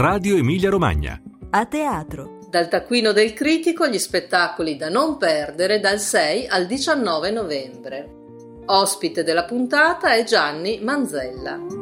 [0.00, 1.20] Radio Emilia Romagna.
[1.50, 2.38] A teatro.
[2.48, 8.08] Dal taccuino del critico gli spettacoli da non perdere dal 6 al 19 novembre.
[8.66, 11.77] Ospite della puntata è Gianni Manzella.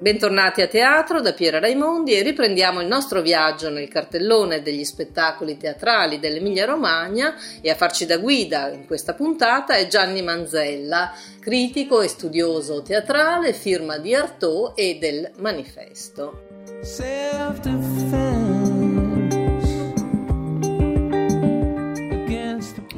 [0.00, 5.58] Bentornati a teatro da Piera Raimondi e riprendiamo il nostro viaggio nel cartellone degli spettacoli
[5.58, 12.00] teatrali dell'Emilia Romagna e a farci da guida in questa puntata è Gianni Manzella, critico
[12.00, 16.46] e studioso teatrale, firma di Artaud e del Manifesto.
[16.80, 18.39] Self-defense.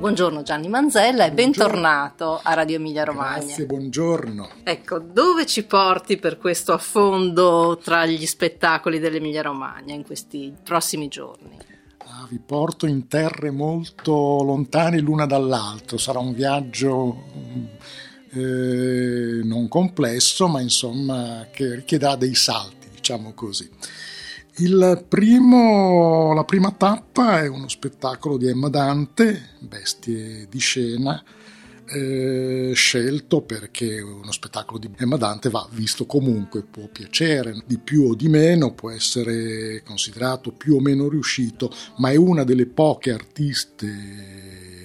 [0.02, 1.70] Buongiorno Gianni Manzella e buongiorno.
[1.70, 3.44] bentornato a Radio Emilia Romagna.
[3.44, 4.48] Grazie, buongiorno.
[4.64, 11.06] Ecco, dove ci porti per questo affondo tra gli spettacoli dell'Emilia Romagna in questi prossimi
[11.06, 11.56] giorni?
[11.98, 17.22] Ah, vi porto in terre molto lontane l'una dall'altra, sarà un viaggio
[18.30, 23.70] eh, non complesso, ma insomma che richiederà dei salti, diciamo così.
[25.08, 31.22] Primo, la prima tappa è uno spettacolo di Emma Dante, Bestie di scena,
[31.86, 38.02] eh, scelto perché uno spettacolo di Emma Dante va visto comunque, può piacere di più
[38.10, 43.10] o di meno, può essere considerato più o meno riuscito, ma è una delle poche
[43.10, 44.81] artiste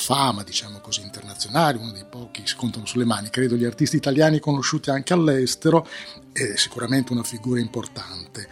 [0.00, 3.96] fama, diciamo così, internazionali, uno dei pochi che si contano sulle mani, credo gli artisti
[3.96, 5.86] italiani conosciuti anche all'estero
[6.32, 8.48] è sicuramente una figura importante.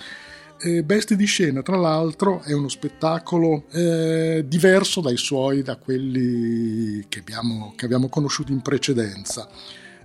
[0.61, 7.07] Eh, Bestie di scena, tra l'altro, è uno spettacolo eh, diverso dai suoi, da quelli
[7.09, 9.49] che abbiamo, che abbiamo conosciuto in precedenza.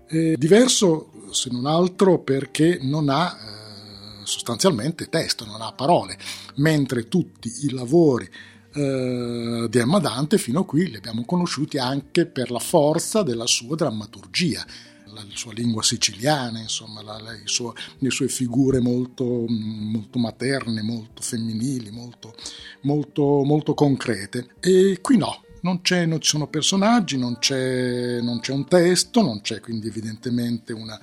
[0.07, 6.17] Eh, diverso, se non altro, perché non ha eh, sostanzialmente testo, non ha parole,
[6.55, 8.29] mentre tutti i lavori
[8.73, 13.47] eh, di Emma Dante fino a qui li abbiamo conosciuti anche per la forza della
[13.47, 14.65] sua drammaturgia
[15.13, 21.21] la sua lingua siciliana, insomma, la, la, suo, le sue figure molto, molto materne, molto
[21.21, 22.35] femminili, molto,
[22.81, 24.55] molto, molto concrete.
[24.59, 29.41] E qui no, non, non, ci sono personaggi, non c'è, non c'è, un testo, non
[29.41, 30.99] c'è quindi evidentemente una,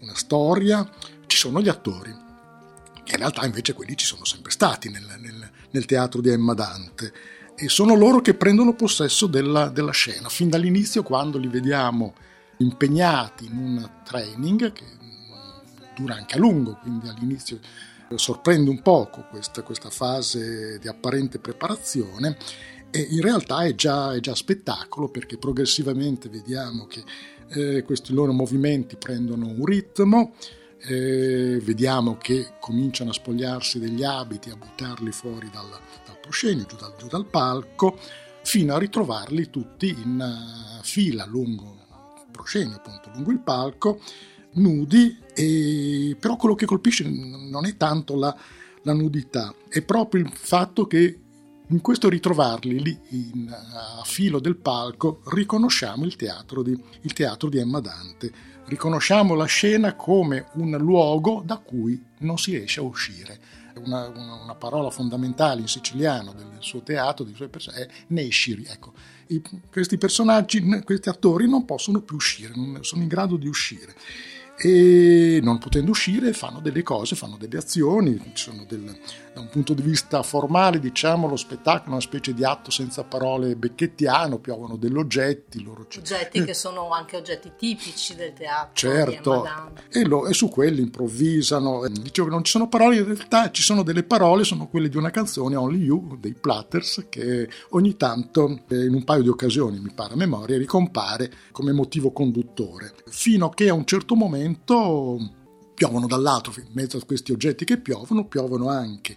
[0.00, 0.88] una, storia,
[1.26, 2.12] ci sono gli attori,
[3.04, 6.54] che in realtà invece quelli ci sono sempre stati nel, nel, nel teatro di Emma
[6.54, 7.12] Dante.
[7.54, 12.14] E sono loro che prendono possesso della, della scena, fin dall'inizio quando li vediamo
[12.58, 14.84] impegnati in un training che
[15.94, 17.58] dura anche a lungo, quindi all'inizio
[18.14, 22.36] sorprende un poco questa, questa fase di apparente preparazione
[22.90, 27.04] e in realtà è già, è già spettacolo perché progressivamente vediamo che
[27.50, 30.34] eh, questi loro movimenti prendono un ritmo,
[30.82, 36.76] eh, vediamo che cominciano a spogliarsi degli abiti, a buttarli fuori dal, dal proscenio, giù
[36.76, 37.98] dal, giù dal palco,
[38.42, 41.80] fino a ritrovarli tutti in uh, fila lungo
[42.40, 44.00] proscenio, appunto, lungo il palco,
[44.52, 48.34] nudi, e, però quello che colpisce non è tanto la,
[48.82, 51.18] la nudità, è proprio il fatto che
[51.70, 57.48] in questo ritrovarli lì in, a filo del palco riconosciamo il teatro, di, il teatro
[57.48, 58.32] di Emma Dante,
[58.66, 63.58] riconosciamo la scena come un luogo da cui non si riesce a uscire.
[63.84, 68.66] Una, una, una parola fondamentale in siciliano del suo teatro, dei suoi personaggi, è nesciri.
[68.66, 68.92] Ecco,
[69.28, 73.94] i, questi personaggi, questi attori non possono più uscire, non sono in grado di uscire
[74.62, 78.20] e non potendo uscire fanno delle cose, fanno delle azioni,
[78.68, 78.98] del,
[79.32, 83.04] da un punto di vista formale diciamo lo spettacolo è una specie di atto senza
[83.04, 85.62] parole becchettiano, piovono degli oggetti.
[85.62, 88.72] Loro oggetti che sono anche oggetti tipici del teatro.
[88.74, 89.48] Certo,
[89.90, 91.86] e, lo, e, su quelli improvvisano.
[91.88, 94.96] Dicevo che non ci sono parole, in realtà ci sono delle parole, sono quelle di
[94.96, 99.78] una canzone, Only You, dei Platters, che ogni tanto, eh, in un paio di occasioni
[99.78, 104.48] mi pare a memoria, ricompare come motivo conduttore, fino a che a un certo momento
[104.50, 105.38] momento
[105.74, 109.16] piovono dall'altro, in mezzo a questi oggetti che piovono, piovono anche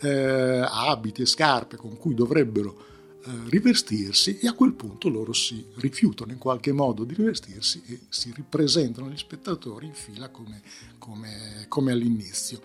[0.00, 2.92] eh, abiti e scarpe con cui dovrebbero
[3.24, 8.00] eh, rivestirsi e a quel punto loro si rifiutano in qualche modo di rivestirsi e
[8.08, 10.62] si ripresentano gli spettatori in fila come,
[10.98, 12.60] come, come all'inizio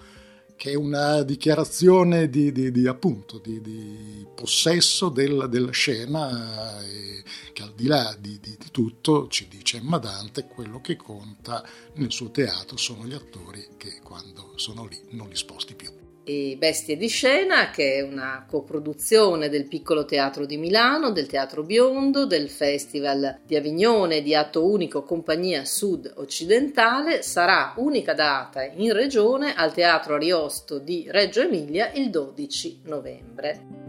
[0.59, 7.23] che è una dichiarazione di, di, di, appunto, di possesso del, della scena eh,
[7.53, 12.29] che al di là di, tutto ci dice Emma Dante quello che conta nel suo
[12.29, 17.07] teatro sono gli attori che quando sono lì non li sposti più e Bestie di
[17.07, 23.39] scena, che è una coproduzione del Piccolo Teatro di Milano, del Teatro Biondo, del Festival
[23.47, 30.13] di Avignone di Atto Unico Compagnia Sud Occidentale, sarà unica data in regione al Teatro
[30.13, 33.87] Ariosto di Reggio Emilia il 12 novembre.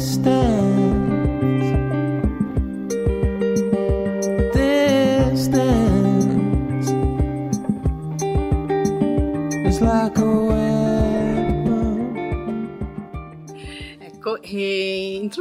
[0.00, 0.77] Ecco,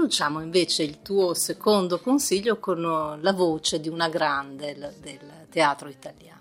[0.07, 6.36] introduciamo invece il tuo secondo consiglio con la voce di una grande del teatro italiano.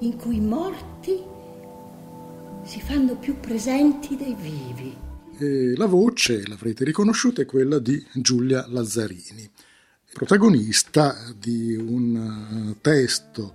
[0.00, 1.24] in cui i morti
[2.62, 5.04] si fanno più presenti dei vivi.
[5.38, 6.13] E la voce,
[6.46, 9.48] l'avrete riconosciuta, è quella di Giulia Lazzarini,
[10.12, 13.52] protagonista di un eh, testo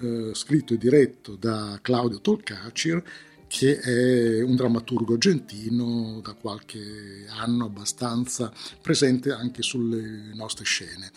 [0.00, 3.02] eh, scritto e diretto da Claudio Tolcacir,
[3.46, 11.10] che è un drammaturgo argentino da qualche anno abbastanza presente anche sulle nostre scene.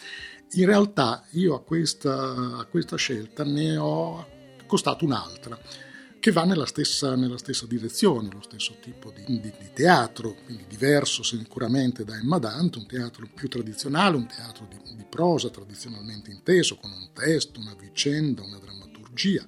[0.51, 4.25] In realtà io a questa, a questa scelta ne ho
[4.65, 5.59] costato un'altra
[6.23, 10.63] che va nella stessa, nella stessa direzione, lo stesso tipo di, di, di, teatro, quindi
[10.69, 16.31] diverso sicuramente da Emma Dante, un teatro più tradizionale, un teatro di, di prosa tradizionalmente
[16.31, 19.43] inteso, con un testo, una vicenda, una drammaturgia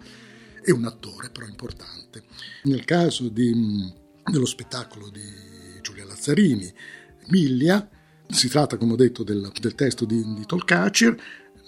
[0.61, 2.23] e un attore però importante.
[2.63, 6.73] Nel caso dello spettacolo di Giulia Lazzarini,
[7.27, 7.89] Miglia,
[8.27, 11.15] si tratta, come ho detto, del, del testo di, di Tolcacir,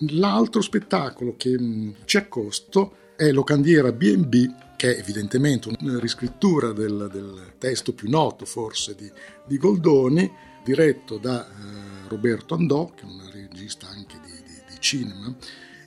[0.10, 7.56] l'altro spettacolo che ci accosto è Locandiera B&B che è evidentemente una riscrittura del, del
[7.58, 9.12] testo più noto forse di,
[9.46, 10.32] di Goldoni,
[10.64, 15.36] diretto da eh, Roberto Andò, che è un regista anche di, di, di cinema,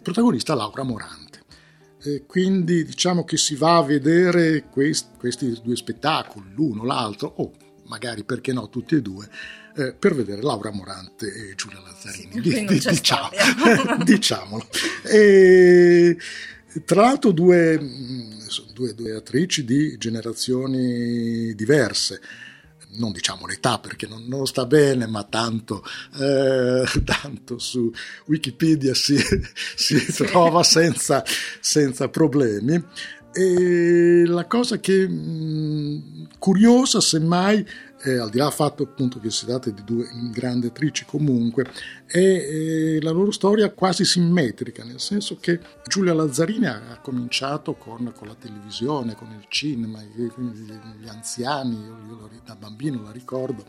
[0.03, 1.39] protagonista Laura Morante.
[2.03, 7.53] E quindi diciamo che si va a vedere questi, questi due spettacoli, l'uno, l'altro, o
[7.85, 9.29] magari perché no tutti e due,
[9.77, 12.41] eh, per vedere Laura Morante e Giulia Lazzarini.
[12.41, 13.29] Di, di, diciamo,
[14.03, 14.67] diciamolo.
[15.05, 16.17] E,
[16.85, 17.79] tra l'altro due,
[18.73, 22.21] due, due, attrici di generazioni diverse,
[22.93, 25.83] non diciamo l'età perché non, non sta bene, ma tanto,
[26.19, 27.91] eh, tanto su
[28.27, 29.17] Wikipedia si,
[29.77, 30.25] si sì.
[30.25, 31.25] trova senza,
[31.61, 32.83] senza problemi.
[33.33, 35.99] E la cosa che mh, mm,
[36.39, 37.65] curiosa, semmai,
[38.02, 41.64] eh, al di là del fatto appunto che si tratta di due grandi attrici comunque,
[42.06, 48.12] è eh, la loro storia quasi simmetrica, nel senso che Giulia Lazzarini ha, cominciato con,
[48.14, 50.31] con, la televisione, con il cinema, gli,
[51.00, 53.64] gli anziani, io, io da bambino la ricordo,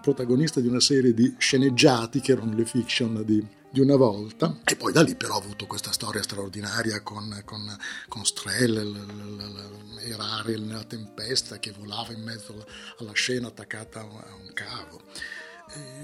[0.00, 4.76] protagonista di una serie di sceneggiati che erano le fiction di di una volta e
[4.76, 7.74] poi da lì però ho avuto questa storia straordinaria con, con,
[8.06, 9.60] con Strell,
[10.04, 12.66] Erare nella tempesta che volava in mezzo
[12.98, 15.00] alla scena attaccata a un cavo.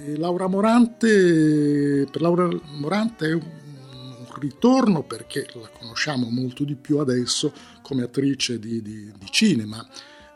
[0.04, 6.98] E Laura Morante, per Laura Morante è un ritorno perché la conosciamo molto di più
[6.98, 9.86] adesso come attrice di, di, di cinema.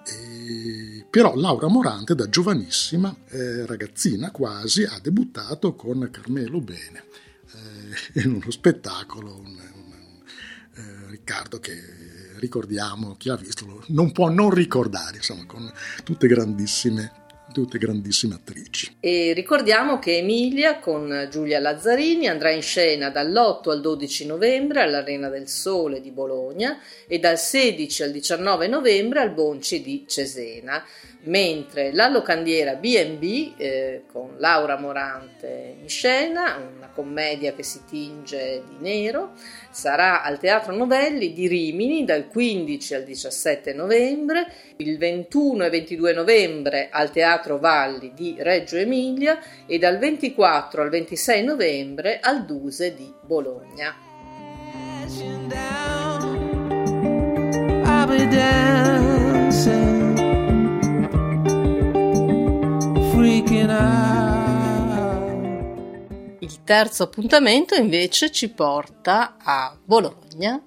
[0.05, 7.05] E, però Laura Morante da giovanissima eh, ragazzina quasi ha debuttato con Carmelo Bene
[7.55, 10.23] eh, in uno spettacolo, un, un,
[10.77, 11.81] eh, Riccardo che
[12.37, 15.71] ricordiamo, chi l'ha visto non può non ricordare, insomma, con
[16.03, 17.21] tutte grandissime
[17.53, 18.97] tutte grandissime attrici.
[18.99, 25.29] E ricordiamo che Emilia con Giulia Lazzarini andrà in scena dall'8 al 12 novembre all'Arena
[25.29, 30.83] del Sole di Bologna e dal 16 al 19 novembre al Bonci di Cesena
[31.25, 38.63] mentre la locandiera B&B eh, con Laura Morante in scena, una commedia che si tinge
[38.69, 39.33] di nero,
[39.71, 46.13] sarà al Teatro Novelli di Rimini dal 15 al 17 novembre, il 21 e 22
[46.13, 52.95] novembre al Teatro Valli di Reggio Emilia e dal 24 al 26 novembre al Duse
[52.95, 54.11] di Bologna.
[58.13, 60.13] Be dancing
[66.43, 70.61] Il terzo appuntamento invece ci porta a Bologna,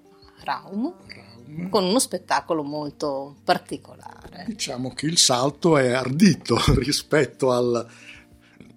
[0.45, 4.45] Raum, Raum, con uno spettacolo molto particolare.
[4.47, 7.85] Diciamo che il salto è ardito rispetto, al,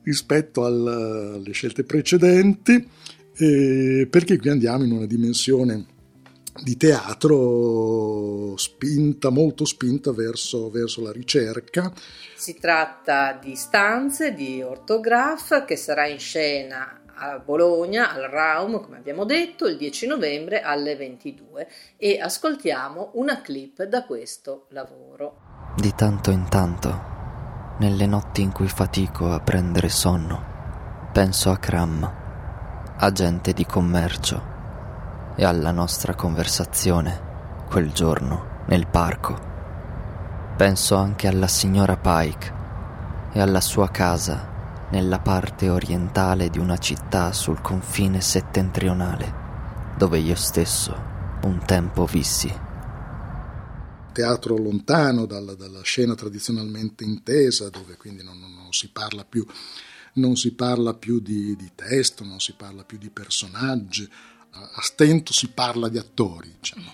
[0.03, 2.89] rispetto al, alle scelte precedenti,
[3.37, 5.87] eh, perché qui andiamo in una dimensione
[6.63, 11.93] di teatro spinta, molto spinta verso, verso, la ricerca.
[12.35, 18.97] Si tratta di stanze di ortograph che sarà in scena a Bologna, al Raum, come
[18.97, 25.75] abbiamo detto, il 10 novembre alle 22 e ascoltiamo una clip da questo lavoro.
[25.77, 27.17] Di tanto in tanto
[27.79, 34.58] nelle notti in cui fatico a prendere sonno, penso a Cram, agente di commercio,
[35.39, 39.47] e alla nostra conversazione quel giorno nel parco.
[40.57, 42.53] Penso anche alla signora Pike
[43.33, 50.35] e alla sua casa nella parte orientale di una città sul confine settentrionale, dove io
[50.35, 50.93] stesso
[51.43, 52.53] un tempo vissi.
[54.13, 59.47] Teatro lontano dalla, dalla scena tradizionalmente intesa, dove quindi non, non, non si parla più,
[60.15, 64.11] non si parla più di, di, testo, non si parla più di personaggi,
[64.73, 66.93] a stento si parla di attori, diciamo,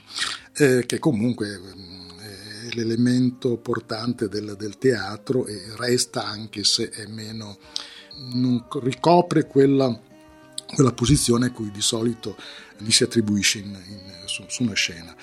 [0.57, 7.59] eh, che comunque è l'elemento portante del, del, teatro e resta anche se è meno,
[8.33, 10.01] non ricopre quella,
[10.75, 12.37] quella posizione a cui di solito
[12.79, 15.15] gli si attribuisce in, in, su, su, una scena.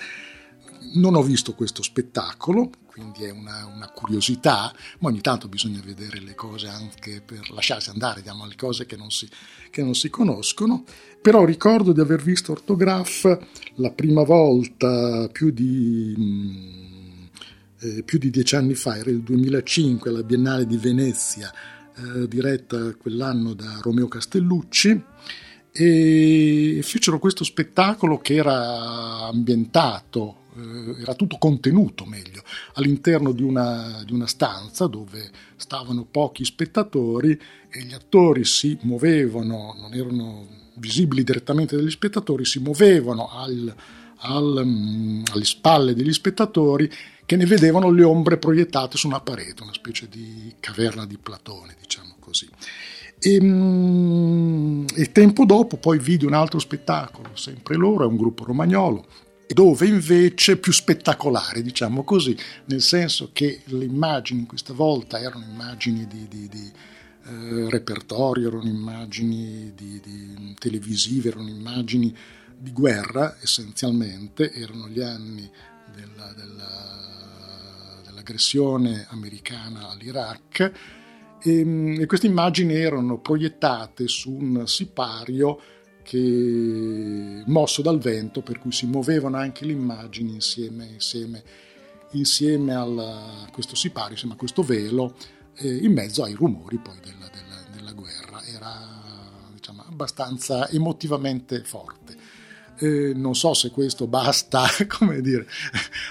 [0.94, 6.20] Non ho visto questo spettacolo, quindi è una, una, curiosità, ma ogni tanto bisogna vedere
[6.20, 9.28] le cose anche per lasciarsi andare, diamo alle cose che non, si,
[9.70, 10.84] che non si conoscono.
[11.20, 13.38] Però ricordo di aver visto Ortograph
[13.76, 16.82] la prima volta più di mm,
[17.82, 21.52] eh, più di dieci anni fa, era il 2005, alla Biennale di Venezia,
[21.96, 25.02] eh, diretta quell'anno da Romeo Castellucci,
[25.72, 30.41] e fecero questo spettacolo che era ambientato,
[31.00, 32.42] era tutto contenuto meglio,
[32.74, 37.38] all'interno di una, di una stanza dove stavano pochi spettatori
[37.70, 43.74] e gli attori si muovevano, non erano visibili direttamente dagli spettatori, si muovevano al,
[44.18, 46.90] al, mm, alle spalle degli spettatori
[47.24, 51.76] che ne vedevano le ombre proiettate su una parete, una specie di caverna di Platone,
[51.80, 52.48] diciamo così.
[53.18, 58.44] E, mm, e tempo dopo poi vidi un altro spettacolo, sempre loro, è un gruppo
[58.44, 59.06] romagnolo,
[59.52, 66.06] dove invece più spettacolare, diciamo così, nel senso che le immagini questa volta erano immagini
[66.06, 66.72] di, di, di
[67.24, 72.14] eh, repertorio, erano immagini di, di televisive, erano immagini
[72.56, 75.50] di guerra essenzialmente, erano gli anni
[75.94, 77.02] della, della
[78.22, 80.72] dell'aggressione americana all'Iraq
[81.42, 85.60] e, ehm, e queste immagini erano proiettate su un sipario
[86.02, 91.42] che, mosso dal vento, per cui si muovevano anche le immagini insieme, insieme,
[92.12, 95.14] insieme a questo sipario, insieme a questo velo,
[95.56, 98.42] eh, in mezzo ai rumori poi della, della, della guerra.
[98.44, 102.16] Era diciamo, abbastanza emotivamente forte.
[102.78, 104.64] Eh, non so se questo basta,
[105.20, 105.46] dire,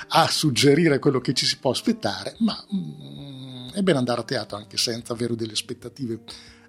[0.10, 4.57] a suggerire quello che ci si può aspettare, ma mm, è bene andare a teatro
[4.57, 6.21] anche senza avere delle aspettative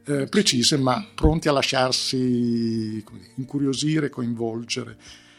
[0.04, 4.96] eh, precise, ma pronti a lasciarsi dire, incuriosire, coinvolgere,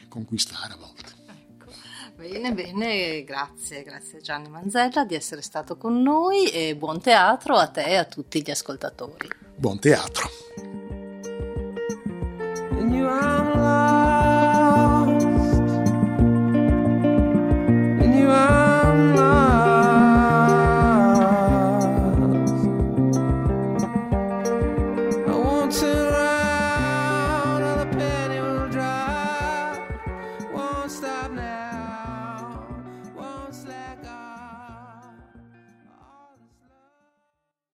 [0.08, 1.12] conquistare a volte.
[1.27, 1.72] Ecco.
[2.15, 7.67] Bene, bene, grazie, grazie Gianni Manzella di essere stato con noi e buon teatro a
[7.67, 9.27] te e a tutti gli ascoltatori.
[9.55, 10.93] Buon teatro.